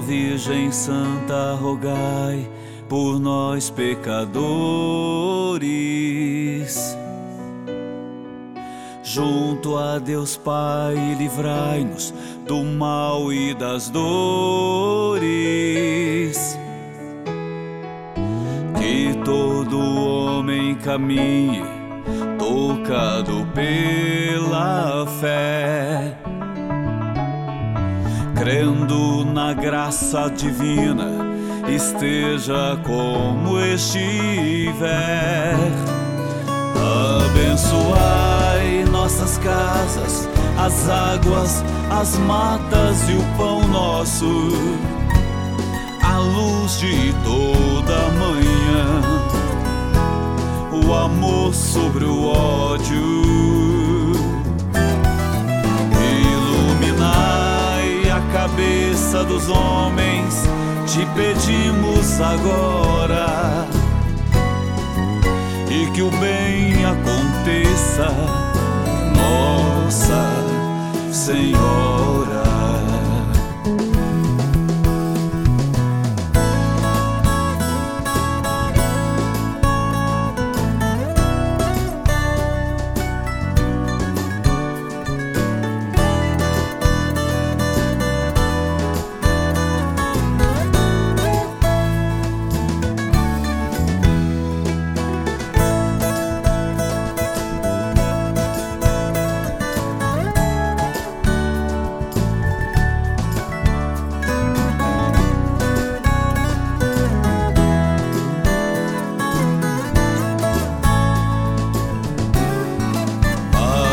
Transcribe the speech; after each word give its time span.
Virgem 0.00 0.72
Santa, 0.72 1.54
rogai 1.54 2.48
por 2.88 3.20
nós 3.20 3.70
pecadores. 3.70 4.30
Junto 9.02 9.76
a 9.76 9.98
Deus 9.98 10.36
Pai, 10.36 10.94
livrai-nos 11.18 12.14
do 12.46 12.62
mal 12.64 13.32
e 13.32 13.54
das 13.54 13.90
dores. 13.90 15.20
Que 18.78 19.14
todo 19.24 19.78
homem 19.78 20.74
caminhe, 20.76 21.64
tocado 22.38 23.46
pela 23.54 25.06
fé 25.20 25.89
crendo 28.40 29.22
na 29.22 29.52
graça 29.52 30.30
divina, 30.30 31.10
esteja 31.68 32.80
como 32.86 33.60
estiver. 33.60 35.54
Abençoai 37.26 38.86
nossas 38.90 39.36
casas, 39.36 40.26
as 40.56 40.88
águas, 40.88 41.62
as 41.90 42.16
matas 42.16 43.10
e 43.10 43.12
o 43.12 43.36
pão 43.36 43.68
nosso, 43.68 44.48
a 46.02 46.18
luz 46.18 46.78
de 46.78 47.12
toda 47.22 48.08
manhã, 48.18 49.02
o 50.82 50.94
amor 50.94 51.52
sobre 51.52 52.06
o 52.06 52.24
ódio 52.24 53.69
dos 59.18 59.48
homens, 59.48 60.44
te 60.86 61.04
pedimos 61.16 62.20
agora. 62.20 63.66
E 65.68 65.90
que 65.90 66.02
o 66.02 66.10
bem 66.12 66.84
aconteça, 66.84 68.08
Nossa 69.16 70.24
Senhora. 71.12 72.49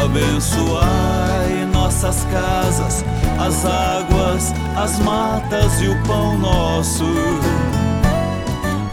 Abençoai 0.08 1.66
nossas 1.72 2.24
casas, 2.32 3.04
as 3.40 3.66
águas, 3.66 4.54
as 4.76 5.00
matas 5.00 5.82
e 5.82 5.90
o 5.90 6.04
pão 6.04 6.38
nosso, 6.38 7.04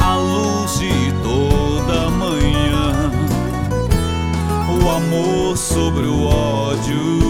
a 0.01 0.17
luz 0.17 0.79
de 0.79 1.13
toda 1.23 2.11
manhã, 2.11 3.13
o 4.83 4.91
amor 4.91 5.57
sobre 5.57 6.07
o 6.07 6.27
ódio. 6.27 7.25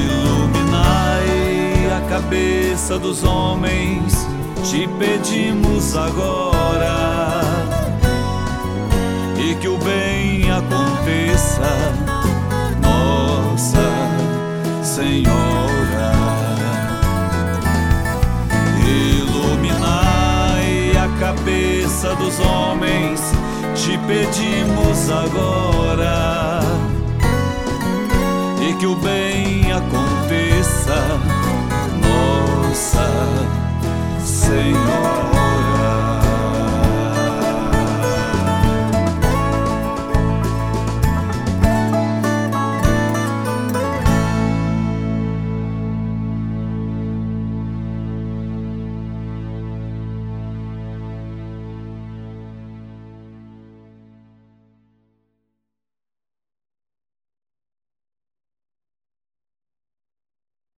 Iluminai 0.00 1.26
a 1.96 2.00
cabeça 2.08 2.98
dos 2.98 3.22
homens, 3.24 4.26
te 4.64 4.88
pedimos 4.98 5.94
agora 5.96 7.37
e 9.38 9.54
que 9.54 9.68
o 9.68 9.78
bem 9.78 10.50
aconteça, 10.50 11.70
Nossa 12.82 13.78
Senhora. 14.82 16.12
Iluminai 19.20 20.92
a 20.96 21.08
cabeça 21.20 22.14
dos 22.16 22.40
homens, 22.40 23.20
te 23.74 23.96
pedimos 24.06 25.08
agora, 25.10 26.60
e 28.60 28.74
que 28.74 28.86
o 28.86 28.96
bem 28.96 29.72
aconteça 29.72 31.37